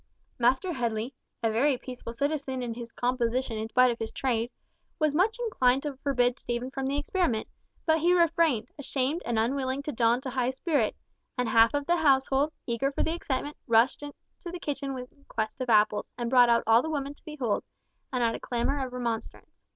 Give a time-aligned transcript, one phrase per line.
[0.39, 1.13] Master Headley,
[1.43, 4.49] a very peaceful citizen in his composition in spite of his trade,
[4.97, 7.47] was much inclined to forbid Stephen from the experiment,
[7.85, 10.95] but he refrained, ashamed and unwilling to daunt a high spirit;
[11.37, 14.13] and half the household, eager for the excitement, rushed to
[14.51, 17.63] the kitchen in quest of apples, and brought out all the women to behold,
[18.11, 19.51] and add a clamour of remonstrance.